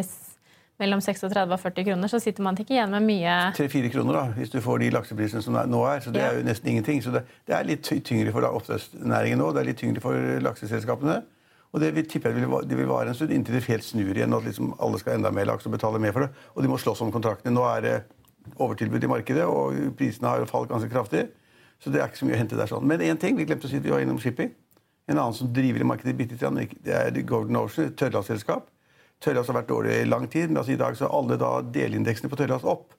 mellom 0.80 1.00
36 1.00 1.52
og 1.54 1.60
40 1.60 1.84
kroner. 1.86 2.08
Så 2.10 2.18
sitter 2.22 2.42
man 2.42 2.56
ikke 2.58 2.74
igjen 2.74 2.90
med 2.90 3.04
mye 3.06 3.34
Tre-fire 3.54 3.90
kroner 3.92 4.12
da, 4.18 4.22
hvis 4.38 4.50
du 4.50 4.58
får 4.64 4.78
de 4.82 4.90
lakseprisene 4.96 5.42
som 5.44 5.54
det 5.54 5.66
nå 5.70 5.84
er. 5.86 6.00
Så 6.02 6.10
det 6.12 6.22
Ja. 6.22 6.30
er 6.32 6.40
jo 6.40 6.46
nesten 6.48 6.68
ingenting. 6.72 7.02
Så 7.02 7.12
det, 7.14 7.24
det 7.46 7.54
er 7.56 7.64
litt 7.64 7.82
tyngre 8.04 8.32
for 8.32 8.42
oppdrettsnæringen 8.48 9.38
nå. 9.38 9.52
Det 9.54 9.60
er 9.62 9.68
litt 9.70 9.78
tyngre 9.78 10.00
for 10.02 10.14
lakseselskapene. 10.40 11.22
Og 11.74 11.80
det 11.80 11.92
vil 11.94 12.06
tipper 12.06 12.30
jeg 12.30 12.40
det 12.42 12.48
vil, 12.48 12.68
det 12.68 12.76
vil 12.78 12.86
vare 12.86 13.08
en 13.10 13.14
stund 13.14 13.32
inntil 13.34 13.54
det 13.58 13.64
helt 13.66 13.82
snur 13.84 14.14
igjen. 14.14 14.34
At 14.34 14.44
liksom 14.46 14.74
alle 14.78 14.98
skal 14.98 15.12
ha 15.12 15.18
enda 15.18 15.30
mer 15.34 15.46
laks 15.46 15.66
og 15.66 15.72
betale 15.72 15.98
mer 15.98 16.12
for 16.12 16.20
det. 16.26 16.30
Og 16.54 16.62
de 16.62 16.68
må 16.68 16.78
slåss 16.78 17.00
om 17.02 17.10
kontraktene. 17.14 17.54
Nå 17.54 17.64
er 17.76 17.80
det 17.82 17.96
overtilbud 18.60 19.02
i 19.02 19.08
markedet, 19.10 19.44
og 19.48 19.96
prisene 19.98 20.28
har 20.28 20.38
jo 20.42 20.46
falt 20.50 20.68
ganske 20.70 20.90
kraftig. 20.92 21.28
Så 21.82 21.90
det 21.90 22.00
er 22.00 22.06
ikke 22.08 22.20
så 22.22 22.26
mye 22.28 22.36
å 22.36 22.42
hente 22.42 22.56
der 22.56 22.66
sånn. 22.70 22.84
Men 22.86 23.00
én 23.00 23.18
ting, 23.18 23.36
vi 23.36 23.44
glemte 23.48 23.66
å 23.66 23.70
si 23.70 23.78
vi 23.82 23.90
var 23.90 24.00
innom 24.04 24.20
shipping. 24.22 24.52
En 25.08 25.18
annen 25.18 25.34
som 25.36 25.50
driver 25.52 25.80
i 25.82 25.84
markedet 25.88 26.16
bitte 26.16 26.38
litt, 26.54 26.76
det 26.84 26.94
er 26.94 27.22
Golden 27.26 27.56
Ocean, 27.56 27.86
et 27.90 27.96
tørrlastselskap. 27.96 28.68
Tørrlast 29.22 29.52
har 29.52 29.60
vært 29.60 29.70
dårlig 29.70 29.94
i 30.00 30.08
lang 30.08 30.26
tid, 30.30 30.50
men 30.50 30.60
altså 30.60 30.74
i 30.74 30.80
dag 30.80 30.96
så 30.98 31.06
er 31.06 31.16
alle 31.16 31.38
da 31.40 31.56
delindeksene 31.74 32.30
på 32.32 32.38
tørrlast 32.40 32.68
opp. 32.68 32.92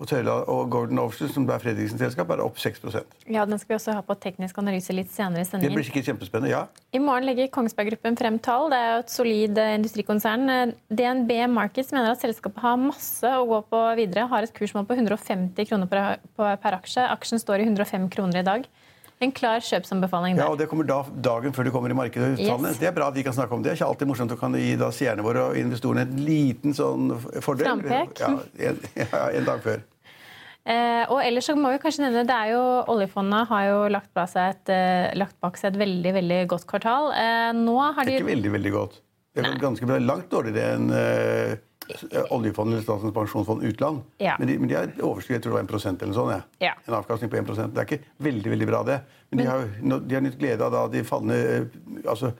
Og, 0.00 0.06
tørrlast, 0.08 0.46
og 0.48 0.70
Gordon 0.72 1.02
Ocean, 1.02 1.28
som 1.28 1.44
er 1.52 1.60
Fredriksens 1.60 2.00
selskap, 2.00 2.30
er 2.32 2.40
opp 2.40 2.56
6% 2.56 3.26
Ja, 3.28 3.42
Den 3.44 3.60
skal 3.60 3.74
vi 3.74 3.76
også 3.76 3.92
ha 3.98 4.00
på 4.00 4.16
teknisk 4.16 4.56
analyse 4.62 4.94
litt 4.96 5.10
senere 5.12 5.44
i 5.44 5.48
sendingen. 5.48 5.74
Det 5.74 5.76
blir 5.76 5.84
sikkert 5.90 6.08
kjempespennende, 6.08 6.54
ja. 6.54 6.62
I 6.96 7.02
morgen 7.04 7.28
legger 7.28 7.50
Kongsberg 7.52 7.90
Gruppen 7.92 8.16
frem 8.16 8.38
tall. 8.40 8.70
Det 8.72 8.78
er 8.80 8.94
jo 8.94 9.02
et 9.02 9.12
solid 9.12 9.60
eh, 9.60 9.74
industrikonsern. 9.76 10.48
Eh, 10.54 10.72
DNB 10.88 11.34
Markets 11.52 11.92
mener 11.92 12.14
at 12.14 12.24
selskapet 12.24 12.64
har 12.64 12.80
masse 12.80 13.34
å 13.36 13.44
gå 13.50 13.60
på 13.68 13.82
videre. 14.00 14.24
Har 14.32 14.48
et 14.48 14.56
kursmål 14.56 14.88
på 14.88 14.96
150 14.96 15.68
kroner 15.68 15.92
per, 15.92 16.24
per 16.64 16.78
aksje. 16.80 17.04
Aksjen 17.04 17.44
står 17.44 17.60
i 17.60 17.68
105 17.68 18.08
kroner 18.16 18.40
i 18.40 18.48
dag. 18.48 18.64
En 19.20 19.32
klar 19.36 19.60
kjøpsanbefaling 19.60 20.38
ja. 20.38 20.46
Og 20.48 20.56
det 20.56 20.66
kommer 20.70 20.86
da 20.88 21.02
dagen 21.12 21.52
før 21.52 21.68
det 21.68 21.72
kommer 21.74 21.92
i 21.92 21.96
markedet. 21.96 22.38
Yes. 22.40 22.78
Det 22.80 22.88
er 22.88 22.94
bra 22.96 23.10
at 23.12 23.18
vi 23.18 23.24
kan 23.26 23.36
snakke 23.36 23.52
om 23.52 23.60
det. 23.60 23.68
Det 23.68 23.74
er 23.74 23.80
ikke 23.82 23.90
alltid 23.92 24.08
morsomt 24.08 24.32
å 24.32 24.38
kan 24.40 24.56
gi 24.56 24.72
da 24.80 24.88
seerne 24.96 25.24
våre 25.26 25.50
og 25.50 25.58
investorene 25.60 26.06
en 26.06 26.22
liten 26.24 26.76
sånn 26.76 27.12
fordel. 27.44 27.68
Frampek. 27.68 28.22
Ja, 28.22 28.32
en, 28.70 28.80
ja, 29.02 29.24
en 29.28 29.48
dag 29.48 29.60
før. 29.66 29.84
Eh, 30.70 31.04
og 31.08 31.20
ellers 31.24 31.48
så 31.48 31.56
må 31.56 31.72
vi 31.72 31.80
kanskje 31.80 32.04
nevne, 32.04 32.26
det 32.28 32.36
er 32.36 32.50
jo 32.52 32.64
Oljefondet 32.92 33.48
har 33.48 33.62
jo 33.64 33.78
lagt, 33.92 34.10
et, 34.14 34.72
eh, 34.72 35.08
lagt 35.16 35.38
bak 35.40 35.56
seg 35.56 35.72
et 35.72 35.80
veldig 35.80 36.12
veldig 36.18 36.40
godt 36.52 36.66
kvartal. 36.68 37.12
Eh, 37.16 37.52
nå 37.56 37.76
har 37.80 38.04
de 38.04 38.18
ikke 38.18 38.28
veldig, 38.28 38.52
veldig 38.56 38.72
godt. 38.76 39.00
Det 39.36 39.46
er 39.46 39.60
ganske 39.62 39.86
bra. 39.86 39.96
Langt 40.02 40.26
dårligere 40.32 40.74
enn 40.74 40.88
uh, 40.90 41.52
oljefondet 42.34 42.74
eller 42.74 42.84
Statens 42.84 43.14
pensjonsfond 43.14 43.64
utland. 43.66 44.02
Ja. 44.22 44.36
Men, 44.38 44.48
de, 44.48 44.58
men 44.58 44.70
de 44.70 44.76
har 44.78 44.88
et 44.88 45.00
overskudd 45.02 45.36
jeg 45.36 45.44
tror 45.44 45.56
det 45.56 45.62
var 45.70 45.80
1 45.92 46.04
eller 46.04 46.16
sånn. 46.16 46.44
Ja. 46.62 46.74
En 46.86 46.98
avkastning 47.00 47.32
på 47.32 47.40
1% 47.40 47.74
Det 47.74 47.82
er 47.82 47.88
ikke 47.88 48.14
veldig 48.26 48.54
veldig 48.54 48.68
bra, 48.70 48.82
det. 48.86 49.00
Men, 49.30 49.42
de 49.42 49.48
har, 49.50 49.66
de 50.06 50.18
har 50.18 50.24
nytt 50.24 50.38
glede 50.40 50.66
av 50.66 50.74
da 50.74 50.84
de 50.92 51.04
fallende, 51.06 51.38
eh, 51.56 52.02
altså, 52.04 52.32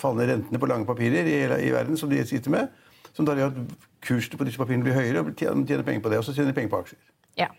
fallende 0.00 0.28
rentene 0.32 0.60
på 0.62 0.70
lange 0.70 0.88
papirer 0.88 1.28
i, 1.28 1.38
i 1.68 1.72
verden 1.74 1.98
som 2.00 2.12
de 2.12 2.20
sitter 2.28 2.54
med. 2.54 2.84
Som 3.12 3.28
da 3.28 3.36
gjør 3.36 3.52
at 3.52 3.88
kursene 4.04 4.40
på 4.40 4.46
disse 4.48 4.60
papirene 4.60 4.86
blir 4.86 4.96
høyere, 4.96 5.20
og 5.20 5.32
de 5.32 5.36
tjener 5.42 5.84
penger 5.86 6.04
på 6.04 6.12
det. 6.12 6.20
Og 6.22 6.26
så 6.26 6.34
tjener 6.36 6.52
de 6.52 6.58
penger 6.60 6.72
på 6.72 6.82
aksjer. 6.84 7.00
Ja. 7.40 7.50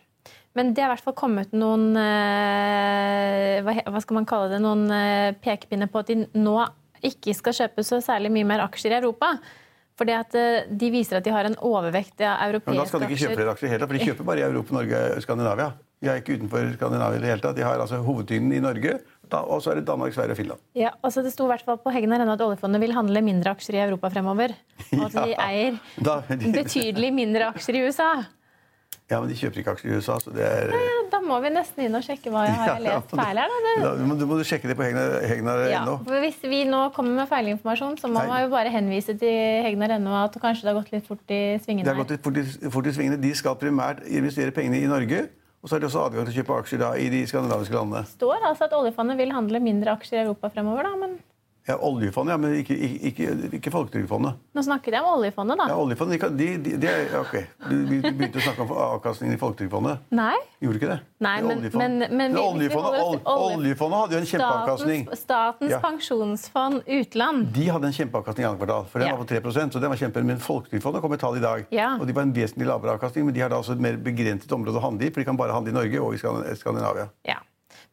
Men 0.58 0.74
det 0.74 0.84
har 0.84 0.92
i 0.92 0.94
hvert 0.94 1.06
fall 1.06 1.18
kommet 1.18 1.54
noen 1.58 1.96
eh, 1.98 3.60
hva, 3.66 4.02
skal 4.04 4.20
man 4.20 4.30
kalle 4.30 4.52
det, 4.52 4.62
noen 4.62 4.86
eh, 4.94 5.34
pekepinner 5.42 5.90
på 5.90 6.04
at 6.04 6.12
de 6.12 6.24
nå 6.38 6.58
ikke 7.04 7.34
skal 7.36 7.58
kjøpe 7.58 7.86
så 7.86 8.00
særlig 8.04 8.32
mye 8.34 8.48
mer 8.48 8.64
aksjer 8.68 8.94
i 8.94 9.00
Europa. 9.02 9.34
Fordi 10.00 10.14
at 10.18 10.34
eh, 10.36 10.64
De 10.74 10.90
viser 10.92 11.18
at 11.20 11.24
de 11.24 11.30
har 11.32 11.46
en 11.46 11.56
overvekt 11.62 12.22
av 12.22 12.40
Men 12.50 12.56
aksjer. 12.62 12.76
da 12.80 12.86
skal 12.90 13.00
de 13.00 13.06
ikke 13.08 13.18
kjøpe 13.22 13.32
aksjer. 13.32 13.36
flere 13.38 13.52
aksjer 13.54 13.70
helt, 13.70 13.88
for 13.88 13.94
de 13.98 14.06
kjøper 14.08 14.26
bare 14.26 14.40
i 14.40 14.48
Europa, 14.48 14.74
Norge 14.74 15.02
og 15.18 15.22
Skandinavia. 15.22 15.74
De 16.04 16.10
er 16.10 16.18
ikke 16.20 16.36
utenfor 16.40 16.74
Skandinavia 16.76 17.18
i 17.18 17.22
det 17.22 17.30
hele 17.32 17.42
tatt. 17.46 17.56
De 17.56 17.64
har 17.64 17.80
altså 17.80 18.02
hovedtyngden 18.04 18.52
i 18.58 18.60
Norge, 18.60 18.98
og 19.34 19.62
så 19.64 19.72
er 19.72 19.76
det 19.80 19.86
Danmark, 19.88 20.14
Sverige 20.14 20.32
og 20.36 20.38
Finland. 20.38 20.60
Ja, 20.76 20.90
altså 21.04 21.24
Det 21.24 21.32
sto 21.34 21.46
i 21.46 21.52
hvert 21.54 21.64
fall 21.66 21.78
på 21.80 21.94
Hegnar 21.94 22.20
ennå 22.22 22.34
at 22.36 22.42
oljefondet 22.42 22.82
vil 22.82 22.92
handle 22.94 23.22
mindre 23.24 23.54
aksjer 23.56 23.78
i 23.80 23.84
Europa 23.86 24.10
fremover. 24.10 24.52
Og 24.98 25.06
at 25.06 25.14
de 25.24 25.30
Ja. 25.32 25.48
eier 25.48 25.80
Da- 26.04 26.22
betydelig 26.28 27.14
mindre 27.14 27.54
aksjer 27.54 27.76
i 27.80 27.86
USA. 27.88 28.10
Ja, 29.12 29.20
men 29.20 29.28
de 29.30 29.36
kjøper 29.36 29.60
ikke 29.60 29.74
aksjer 29.76 29.92
i 29.92 29.98
USA, 30.00 30.16
så 30.24 30.32
det 30.34 30.46
er 30.48 30.72
Ja, 30.72 30.94
da 31.12 31.20
må 31.22 31.36
vi 31.44 31.50
nesten 31.54 31.84
inn 31.86 31.98
og 31.98 32.06
sjekke 32.06 32.32
hva 32.32 32.46
jeg 32.48 32.56
har 32.56 32.80
lest 32.82 33.12
feil 33.12 33.42
her. 33.42 33.52
Da. 33.52 33.74
Da, 33.84 33.92
du, 34.00 34.06
må, 34.08 34.16
du 34.18 34.24
må 34.30 34.38
sjekke 34.48 34.72
det 34.72 34.78
på 34.80 34.86
Hegnar- 34.88 35.20
hegnar.no. 35.28 35.68
Ja, 35.74 35.84
for 36.08 36.24
Hvis 36.24 36.40
vi 36.48 36.64
nå 36.70 36.80
kommer 36.96 37.18
med 37.20 37.30
feilinformasjon, 37.30 38.00
så 38.00 38.08
må 38.08 38.22
Nei. 38.24 38.32
man 38.32 38.44
jo 38.46 38.50
bare 38.56 38.72
henvise 38.74 39.18
til 39.20 39.64
Hegnar.no 39.68 40.16
at 40.24 40.40
kanskje 40.42 40.66
det 40.66 40.72
har 40.72 40.80
gått 40.80 40.94
litt 40.96 41.08
fort 41.12 41.36
i 41.36 41.42
Det 41.60 41.88
har 41.90 42.00
gått 42.00 42.16
litt 42.16 42.24
fort 42.24 42.40
i, 42.40 42.46
fort 42.74 42.88
i 42.88 42.96
svingene. 42.96 43.20
De 43.22 43.34
skal 43.36 43.60
primært 43.60 44.06
investere 44.08 44.56
pengene 44.56 44.80
i 44.80 44.90
Norge. 44.90 45.28
Og 45.64 45.70
så 45.70 45.78
har 45.78 45.84
de 45.84 45.88
også 45.88 46.02
adgang 46.10 46.26
til 46.28 46.34
å 46.34 46.38
kjøpe 46.42 46.56
aksjer 46.60 46.80
da, 46.82 46.90
i 47.00 47.06
de 47.12 47.22
skandinaviske 47.28 47.76
landene. 47.76 48.02
Det 48.04 48.18
står 48.18 48.50
altså 48.50 48.66
at 48.68 48.74
oljefondet 48.76 49.16
vil 49.20 49.32
handle 49.32 49.62
mindre 49.64 49.94
aksjer 49.96 50.20
i 50.20 50.24
Europa 50.26 50.50
fremover, 50.52 50.84
da, 50.90 50.98
men 51.00 51.14
Ja, 51.66 51.78
Oljefondet, 51.80 52.34
ja, 52.34 52.38
men 52.38 52.54
ikke, 52.60 52.76
ikke, 52.76 53.28
ikke, 53.56 53.72
Folketrygdfondet. 53.72 54.34
nå 54.54 54.62
snakker 54.66 54.92
jeg 54.98 55.02
om 55.06 55.14
oljefondet, 55.18 55.58
da. 55.62 55.68
Ja, 55.72 55.76
oljefondet, 55.80 56.20
de, 56.38 56.48
de, 56.60 56.72
de, 56.76 56.78
de 56.84 57.20
ok. 57.22 57.36
Du, 57.70 57.76
begynte 58.04 58.42
å 58.42 58.44
snakke 58.44 58.66
om 58.66 58.74
avkastningen 58.76 59.38
i 59.38 59.40
Folketrygdfondet. 59.40 60.02
Nei. 60.12 60.36
Gjorde 60.60 60.76
du 60.76 60.80
ikke 60.82 60.90
det? 60.92 61.00
Nei, 61.24 61.38
Det 61.40 61.48
men, 61.48 61.62
men- 61.64 61.98
men- 62.00 62.18
men 62.18 62.34
Det 62.36 62.42
oljefondet, 62.44 63.00
ol- 63.00 63.22
oljefondet 63.56 64.00
hadde 64.02 64.12
jo 64.12 64.20
en 64.20 64.28
kjempeavkastning. 64.34 65.06
Statens, 65.08 65.24
Statens 65.24 65.72
Ja. 65.72 65.80
pensjonsfond 65.80 66.84
utland. 66.88 67.54
De 67.54 67.70
hadde 67.70 67.86
en 67.88 67.94
kjempeavkastning 67.96 68.44
i 68.44 68.50
andre 68.50 68.60
kvartal, 68.66 68.86
for 68.92 69.00
den 69.00 69.12
var 69.16 69.24
på 69.24 69.28
3 69.32 69.70
så 69.72 69.80
den 69.80 69.90
var 69.90 69.98
kjempe, 69.98 70.24
Men 70.24 70.38
Folketrygdfondet 70.40 71.02
kom 71.02 71.12
med 71.12 71.20
tall 71.20 71.38
i 71.38 71.40
dag, 71.40 71.66
Ja. 71.72 71.96
og 72.00 72.06
de 72.08 72.14
var 72.14 72.24
en 72.24 72.34
vesentlig 72.34 72.68
lavere 72.68 72.98
avkastning. 73.00 73.24
Men 73.26 73.34
de 73.34 73.40
har 73.40 73.50
da 73.50 73.56
altså 73.56 73.72
et 73.72 73.80
mer 73.80 73.96
begrenset 73.96 74.52
område 74.52 74.76
å 74.76 74.82
handle 74.82 75.08
i, 75.08 75.10
for 75.12 75.22
de 75.22 75.26
kan 75.26 75.38
bare 75.38 75.54
handle 75.54 75.72
i 75.72 75.74
Norge 75.80 76.02
og 76.02 76.14
i 76.14 76.18
Skandinavia. 76.56 77.10
Ja. 77.26 77.40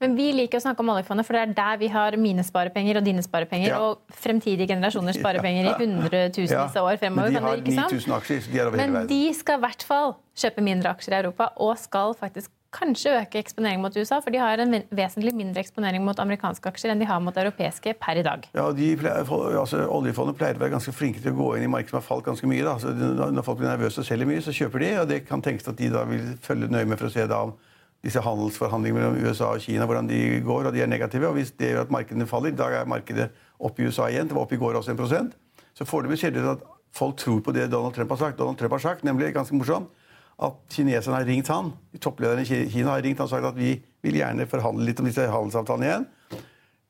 Men 0.00 0.14
vi 0.16 0.30
liker 0.33 0.57
å 0.57 0.62
snakke 0.64 0.80
om 0.80 0.90
oljefondet, 0.95 1.26
for 1.28 1.37
det 1.37 1.40
er 1.42 1.50
der 1.59 1.80
vi 1.83 1.88
har 1.92 2.14
mine 2.16 2.45
sparepenger 2.47 2.97
og 3.00 3.04
dine 3.04 3.21
sparepenger 3.25 3.69
Ja. 3.69 3.80
og 3.85 3.99
fremtidige 4.16 4.71
generasjoners 4.71 5.19
sparepenger 5.21 5.69
i 5.69 5.75
hundretusenvis 5.76 6.78
av 6.80 6.88
år 6.88 6.97
fremover. 7.02 7.35
Men 7.35 7.66
de 7.66 7.76
har 7.76 7.90
9000 7.90 8.14
aksjer, 8.16 8.47
de 8.52 8.59
er 8.59 8.66
over 8.71 8.80
hele 8.80 8.92
Men 8.92 9.11
de 9.11 9.35
skal 9.37 9.61
i 9.61 9.64
hvert 9.66 9.85
fall 9.85 10.16
kjøpe 10.35 10.64
mindre 10.64 10.95
aksjer 10.95 11.12
i 11.12 11.21
Europa, 11.21 11.50
og 11.61 11.76
skal 11.78 12.14
faktisk 12.16 12.50
kanskje 12.73 13.12
øke 13.19 13.40
eksponering 13.42 13.80
mot 13.83 13.97
USA, 13.99 14.21
for 14.23 14.30
de 14.30 14.38
har 14.38 14.61
en 14.62 14.73
vesentlig 14.95 15.35
mindre 15.35 15.61
eksponering 15.61 16.04
mot 16.07 16.16
amerikanske 16.23 16.71
aksjer 16.71 16.92
enn 16.92 17.00
de 17.02 17.04
har 17.04 17.21
mot 17.21 17.37
europeiske 17.37 17.95
per 18.00 18.16
i 18.16 18.23
dag. 18.23 18.47
Ja, 18.54 18.71
de 18.73 18.97
pleier, 18.97 19.26
altså, 19.26 19.85
Oljefondet 19.90 20.38
pleier 20.38 20.54
å 20.54 20.62
være 20.62 20.76
ganske 20.78 20.95
flinke 20.95 21.21
til 21.21 21.35
å 21.35 21.37
gå 21.37 21.57
inn 21.59 21.66
i 21.66 21.73
markedet 21.73 21.90
som 21.90 22.00
har 22.00 22.07
falt 22.09 22.25
ganske 22.25 22.47
mye. 22.47 22.62
Da. 22.64 22.78
Altså, 22.78 22.95
når 23.35 23.42
folk 23.45 23.59
blir 23.59 23.69
nervøse 23.69 24.00
og 24.00 24.07
selger 24.07 24.30
mye, 24.30 24.40
så 24.40 24.54
kjøper 24.54 24.78
de. 24.87 24.92
Og 25.02 25.09
det 25.11 25.26
kan 25.28 25.42
tenkes 25.42 25.69
at 25.69 25.76
de 25.76 25.90
da 25.90 26.04
vil 26.09 26.38
følge 26.40 26.71
nøye 26.71 26.87
med 26.87 26.97
for 26.97 27.11
å 27.11 27.12
se 27.12 27.26
da 27.26 27.42
om 27.49 27.52
disse 28.04 28.23
handelsforhandlingene 28.25 29.00
mellom 29.00 29.28
USA 29.28 29.50
og 29.54 29.62
Kina 29.64 29.87
hvordan 29.88 30.09
de 30.09 30.40
går, 30.45 30.69
og 30.71 30.75
de 30.75 30.83
er 30.83 30.88
negative. 30.88 31.28
Og 31.28 31.37
hvis 31.37 31.52
det 31.52 31.73
gjør 31.73 31.85
at 31.85 31.95
markedene 31.95 32.26
faller, 32.26 32.52
i 32.52 32.57
dag 32.57 32.78
er 32.78 32.88
markedet 32.88 33.28
oppe 33.61 33.83
i 33.83 33.88
USA 33.88 34.09
igjen, 34.09 34.28
det 34.28 34.37
var 34.37 34.47
oppe 34.47 34.57
i 34.57 34.61
går 34.61 34.78
også 34.80 34.95
en 34.95 35.00
prosent, 35.00 35.35
så 35.76 35.85
foreløpig 35.85 36.19
ser 36.19 36.33
det 36.35 36.45
ut 36.45 36.54
at 36.54 36.64
folk 36.97 37.16
tror 37.21 37.40
på 37.45 37.52
det 37.52 37.69
Donald 37.73 37.95
Trump 37.95 38.11
har 38.11 38.23
sagt. 38.25 38.38
Donald 38.38 38.59
Trump 38.59 38.73
har 38.73 38.83
sagt, 38.83 39.04
nemlig 39.04 39.35
ganske 39.35 39.57
morsomt, 39.57 39.90
at 40.40 40.57
kineserne 40.73 41.19
har 41.21 41.28
ringt 41.28 41.49
han, 41.52 41.73
topplederen 42.00 42.40
i 42.40 42.69
Kina 42.73 42.95
har 42.95 43.04
ringt 43.04 43.21
han 43.21 43.28
og 43.28 43.33
sagt 43.35 43.45
at 43.45 43.59
vi 43.59 43.75
vil 44.02 44.16
gjerne 44.16 44.49
forhandle 44.49 44.87
litt 44.88 45.00
om 45.02 45.09
disse 45.09 45.26
handelsavtalene 45.28 45.90
igjen. 45.90 46.07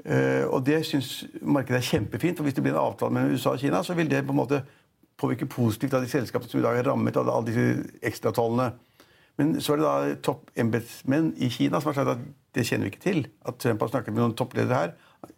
Uh, 0.01 0.45
og 0.55 0.63
det 0.65 0.79
syns 0.89 1.27
markedet 1.43 1.81
er 1.81 1.89
kjempefint. 1.91 2.39
for 2.39 2.47
Hvis 2.47 2.55
det 2.55 2.63
blir 2.65 2.73
en 2.73 2.81
avtale 2.81 3.13
mellom 3.13 3.35
USA 3.35 3.57
og 3.57 3.61
Kina, 3.61 3.83
så 3.83 3.95
vil 3.99 4.09
det 4.09 4.23
på 4.25 4.33
en 4.33 4.39
måte 4.39 4.63
påvirke 5.21 5.49
positivt 5.51 5.95
av 5.95 6.05
de 6.05 6.09
selskapene 6.09 6.49
som 6.49 6.61
i 6.61 6.65
dag 6.65 6.79
er 6.79 6.89
rammet 6.89 7.19
av 7.21 7.29
alle 7.29 7.51
disse 7.51 7.99
ekstratollene. 8.07 8.71
Men 9.41 9.55
så 9.65 9.73
er 9.73 9.81
det 9.81 9.87
da 9.89 10.17
toppembetsmenn 10.27 11.33
i 11.41 11.49
Kina 11.53 11.81
som 11.81 11.95
har 11.95 12.03
sagt 12.03 12.13
at 12.13 12.27
det 12.57 12.67
kjenner 12.67 12.89
vi 12.89 12.93
ikke 12.93 13.05
til. 13.07 13.23
At 13.47 13.61
Trump 13.63 13.81
har 13.81 13.93
snakket 13.93 14.13
med 14.13 14.21
noen 14.21 14.35
toppledere 14.37 14.81
her. 14.83 14.93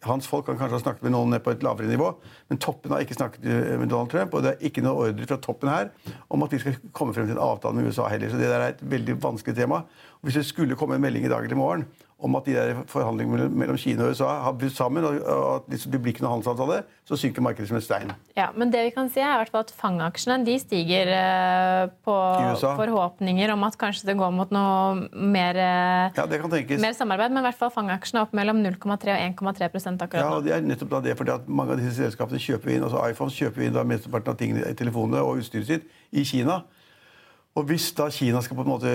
Hans 0.06 0.26
folk 0.30 0.47
kan 0.47 0.59
kanskje 0.59 0.78
ha 0.78 0.82
snakket 0.82 1.04
med 1.06 1.14
noen 1.14 1.35
på 1.42 1.52
et 1.52 1.64
lavere 1.66 1.90
nivå, 1.90 2.09
men 2.50 2.61
toppen 2.62 2.92
har 2.94 3.02
ikke 3.02 3.16
snakket 3.16 3.47
eh, 3.50 3.73
med 3.80 3.90
Donald 3.90 4.12
Trump. 4.12 4.35
Og 4.35 4.44
det 4.44 4.52
er 4.52 4.68
ikke 4.68 4.85
noe 4.85 5.09
ordre 5.09 5.26
fra 5.26 5.38
toppen 5.42 5.71
her 5.71 5.90
om 6.32 6.47
at 6.47 6.54
vi 6.54 6.61
skal 6.62 6.78
komme 6.94 7.14
frem 7.14 7.26
til 7.28 7.37
en 7.37 7.42
avtale 7.42 7.78
med 7.78 7.90
USA 7.90 8.06
heller. 8.11 8.30
Så 8.30 8.38
det 8.40 8.50
der 8.50 8.62
er 8.62 8.75
et 8.76 8.85
veldig 8.94 9.18
vanskelig 9.23 9.59
tema. 9.59 9.82
Og 10.18 10.28
hvis 10.28 10.38
det 10.38 10.47
skulle 10.49 10.78
komme 10.78 10.99
en 10.99 11.04
melding 11.04 11.26
i 11.26 11.32
dag 11.32 11.42
eller 11.42 11.59
i 11.59 11.62
morgen 11.62 11.87
om 12.23 12.37
at 12.38 12.47
de 12.47 12.55
der 12.55 12.83
forhandlingene 12.91 13.49
mellom- 13.50 13.79
Kina 13.83 14.05
og 14.05 14.11
USA 14.14 14.29
har 14.45 14.52
brutt 14.52 14.76
sammen, 14.76 15.05
og 15.05 15.55
at 15.57 15.69
det 15.71 16.00
blir 16.00 16.12
ikke 16.14 16.23
noen 16.23 16.37
handelsavtale, 16.38 16.83
så 17.09 17.19
synker 17.19 17.43
markedet 17.43 17.69
som 17.69 17.76
en 17.76 17.83
stein. 17.83 18.12
Ja, 18.37 18.50
men 18.57 18.71
det 18.71 18.85
vi 18.87 18.91
kan 18.95 19.11
si 19.11 19.21
er 19.21 19.43
at 19.43 19.73
fangaksjene 19.76 20.45
de 20.47 20.59
stiger 20.61 21.11
eh, 21.11 21.88
på 22.07 22.14
forhåpninger 22.62 23.52
om 23.52 23.64
at 23.64 23.79
kanskje 23.81 24.07
det 24.07 24.17
går 24.21 24.33
mot 24.33 24.50
noe 24.55 25.09
mer, 25.12 25.59
eh, 25.59 26.11
Ja, 26.17 26.26
det 26.26 26.41
kan 26.41 26.50
mer 26.52 26.93
samarbeid, 26.93 27.33
men 27.33 27.43
i 27.43 27.47
hvert 27.49 27.59
fall 27.59 27.71
fangaksjene 27.75 28.21
er 28.23 28.29
opp 28.29 28.33
mellom 28.33 28.62
0,3 28.62 28.93
og 28.93 29.57
1,3 29.57 30.02
akkurat 30.02 30.21
Ja, 30.21 30.31
og 30.37 30.45
det 30.45 30.55
er 30.55 30.61
nettopp 30.61 30.91
da 30.91 31.00
det, 31.00 31.17
fordi 31.19 31.35
at 31.35 31.49
Mange 31.49 31.73
av 31.73 31.81
disse 31.81 31.99
selskapene 31.99 32.38
kjøper 32.41 32.71
inn, 32.71 32.85
altså 32.87 33.02
iPhones 33.11 33.35
kjøper 33.37 33.67
inn 33.67 33.75
da 33.75 33.83
mesteparten 33.85 34.33
av 34.33 34.38
tingene 34.38 34.75
telefonene 34.79 35.21
og 35.23 35.43
utstyret 35.43 35.67
sitt 35.67 35.91
i 36.12 36.25
Kina. 36.25 36.62
Og 37.52 37.66
Hvis 37.68 37.90
da 37.92 38.06
Kina 38.09 38.40
skal 38.40 38.56
på 38.56 38.64
en 38.64 38.71
måte 38.71 38.90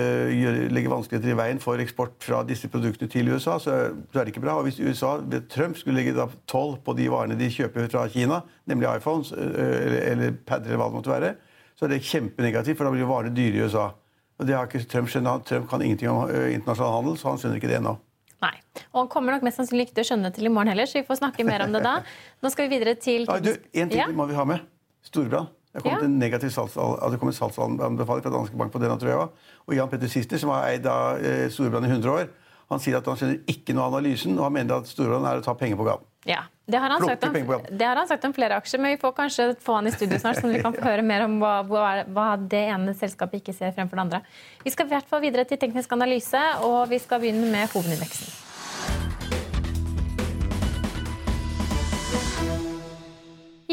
legge 0.74 0.90
vanskeligheter 0.90 1.30
i 1.30 1.36
veien 1.38 1.60
for 1.62 1.78
eksport 1.78 2.16
fra 2.24 2.40
disse 2.46 2.66
produktene 2.72 3.06
til 3.12 3.28
USA, 3.30 3.54
så 3.62 3.70
er, 3.70 3.92
det 4.16 4.32
ikke 4.32 4.42
bra. 4.42 4.56
Og 4.58 4.66
Hvis 4.66 4.80
USA 4.82 5.12
ved 5.22 5.46
Trump 5.52 5.78
skulle 5.78 6.00
legge 6.00 6.26
toll 6.50 6.74
på 6.82 6.96
de 6.98 7.06
varene 7.12 7.38
de 7.38 7.50
kjøper 7.54 7.86
fra 7.92 8.08
Kina, 8.10 8.40
nemlig 8.66 8.90
iPhones 8.96 9.30
eller, 9.30 10.00
eller 10.10 10.34
padder 10.48 10.72
eller 10.72 10.82
hva 10.82 10.90
det 10.90 10.98
måtte 10.98 11.14
være, 11.14 11.32
så 11.78 11.86
er 11.86 11.94
det 11.94 12.02
kjempenegativt, 12.02 12.74
for 12.80 12.88
da 12.88 12.94
blir 12.96 13.06
varene 13.06 13.30
dyre 13.36 13.60
i 13.60 13.68
USA. 13.68 13.92
Og 14.38 14.46
det 14.46 14.54
har 14.58 14.66
ikke 14.66 14.82
Trump 14.90 15.10
skjønt. 15.10 15.46
Trump 15.46 15.70
kan 15.70 15.82
ingenting 15.82 16.10
om 16.10 16.26
internasjonal 16.26 16.96
handel, 16.98 17.18
så 17.18 17.30
han 17.30 17.38
skjønner 17.38 17.60
ikke 17.62 17.70
det 17.70 17.78
ennå. 17.78 17.94
Nei. 18.42 18.54
Og 18.92 19.04
han 19.04 19.10
kommer 19.12 19.34
nok 19.34 19.46
mest 19.46 19.58
sannsynlig 19.58 19.88
ikke 19.88 19.96
til 20.00 20.04
å 20.04 20.08
skjønne 20.12 20.30
det 20.30 20.38
til 20.38 20.50
i 20.50 20.52
morgen 20.54 20.70
heller, 20.70 20.90
så 20.90 20.98
vi 20.98 21.06
får 21.06 21.20
snakke 21.22 21.46
mer 21.46 21.62
om 21.66 21.74
det 21.74 21.82
da. 21.86 22.00
Nå 22.42 22.50
skal 22.54 22.66
vi 22.66 22.74
videre 22.74 22.94
til 22.98 23.26
Ja, 23.26 23.38
du, 23.42 23.54
en 23.54 23.90
ting 23.94 24.02
Ja. 24.02 24.10
må 24.14 24.26
vi 24.30 24.34
ha 24.38 24.44
med. 24.46 24.66
Storebrand. 25.06 25.54
Det 25.78 25.84
har 25.84 25.96
kommet 25.96 26.02
Ja. 26.02 26.10
en 26.10 26.18
negativ 26.18 26.50
salgs, 26.50 26.74
det 26.74 27.20
kom 27.20 27.32
salgsanbefaling 27.32 28.22
fra 28.26 28.34
Danske 28.34 28.56
Bank 28.58 28.72
på 28.74 28.82
denne, 28.82 28.98
tror 28.98 29.08
jeg 29.08 29.22
også. 29.22 29.48
Og 29.68 29.74
Jan 29.78 29.88
Petter 29.88 30.08
Sister, 30.08 30.38
som 30.38 30.50
har 30.50 30.68
eid 30.72 30.86
av 30.86 31.22
eh, 31.24 31.48
Storebrand 31.48 31.86
i 31.86 31.90
100 31.94 32.10
år, 32.10 32.28
han 32.68 32.80
sier 32.84 32.98
at 32.98 33.06
han 33.08 33.16
skjønner 33.16 33.38
ikke 33.48 33.72
noe 33.76 33.86
av 33.88 33.94
analysen, 33.96 34.34
og 34.36 34.44
han 34.44 34.52
mener 34.58 34.82
at 34.82 34.90
Storebrand 34.90 35.24
er 35.24 35.40
å 35.40 35.44
ta 35.44 35.54
penger 35.56 35.78
på 35.80 35.86
gaten. 35.86 36.04
Ja, 36.28 36.42
det 36.68 36.80
har, 36.82 36.90
han 36.92 37.00
sagt 37.00 37.24
om, 37.24 37.32
det 37.78 37.86
har 37.86 37.96
han 37.96 38.08
sagt 38.10 38.24
om 38.28 38.34
flere 38.36 38.58
aksjer, 38.60 38.82
men 38.82 38.92
vi 38.92 38.98
får 39.00 39.14
kanskje 39.16 39.46
få 39.64 39.78
han 39.78 39.86
i 39.88 39.92
studio 39.94 40.18
snart, 40.20 40.42
så 40.42 40.50
vi 40.50 40.60
kan 40.60 40.74
få 40.74 40.84
høre 40.90 41.04
mer 41.06 41.24
om 41.24 41.38
hva, 41.40 41.62
hva 42.04 42.26
det 42.36 42.66
ene 42.74 42.92
selskapet 42.98 43.40
ikke 43.40 43.54
ser 43.56 43.72
fremfor 43.72 43.96
det 43.96 44.04
andre. 44.08 44.20
Vi 44.66 44.74
skal 44.74 44.90
i 44.90 44.92
hvert 44.92 45.08
fall 45.08 45.24
videre 45.24 45.46
til 45.48 45.56
teknisk 45.62 45.94
analyse, 45.96 46.42
og 46.66 46.90
vi 46.92 47.00
skal 47.00 47.22
begynne 47.22 47.48
med 47.54 47.72
hovedindeksen. 47.72 48.47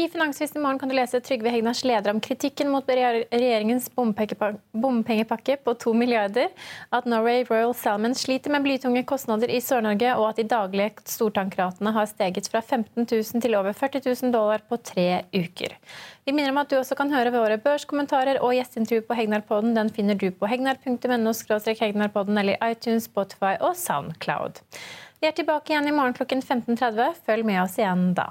I 0.06 0.08
Finansvisen 0.08 0.56
i 0.56 0.62
morgen 0.62 0.78
kan 0.78 0.88
du 0.88 0.94
lese 0.94 1.18
Trygve 1.20 1.50
Hegnars 1.50 1.80
leder 1.84 2.12
om 2.12 2.20
kritikken 2.22 2.68
mot 2.70 2.86
regjeringens 2.88 3.88
bompengepakke 4.70 5.56
på 5.56 5.72
2 5.74 5.94
milliarder, 5.98 6.52
at 6.94 7.08
Norway 7.10 7.42
Royal 7.48 7.74
Salmon 7.74 8.14
sliter 8.14 8.54
med 8.54 8.62
blytunge 8.62 9.02
kostnader 9.02 9.50
i 9.50 9.58
Sør-Norge, 9.58 10.12
og 10.14 10.28
at 10.28 10.38
de 10.38 10.44
daglige 10.52 11.02
stortankratene 11.10 11.90
har 11.96 12.06
steget 12.06 12.46
fra 12.52 12.62
15 12.62 13.02
000 13.02 13.42
til 13.42 13.58
over 13.58 13.74
40 13.74 14.04
000 14.06 14.30
dollar 14.36 14.62
på 14.70 14.78
tre 14.78 15.24
uker. 15.34 15.74
Vi 16.22 16.36
minner 16.36 16.54
om 16.54 16.62
at 16.62 16.70
du 16.70 16.78
også 16.78 16.94
kan 16.94 17.10
høre 17.10 17.34
våre 17.34 17.58
børskommentarer 17.66 18.38
og 18.38 18.54
gjesteintervju 18.54 19.08
på 19.10 19.18
Hegnarpodden. 19.18 19.74
Den 19.74 19.90
finner 19.90 20.14
du 20.14 20.28
på 20.30 20.46
hegnar.no 20.46 21.34
hegnarpodden 21.82 22.38
eller 22.44 22.62
iTunes, 22.62 23.10
Spotify 23.10 23.56
og 23.58 23.74
Soundcloud. 23.74 24.62
Vi 25.18 25.26
er 25.26 25.34
tilbake 25.34 25.74
igjen 25.74 25.90
i 25.90 25.98
morgen 25.98 26.14
klokken 26.14 26.46
15.30. 26.46 27.24
Følg 27.26 27.50
med 27.50 27.64
oss 27.64 27.80
igjen 27.82 28.12
da. 28.14 28.30